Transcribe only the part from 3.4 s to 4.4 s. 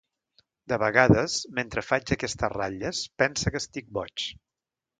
que estic boig.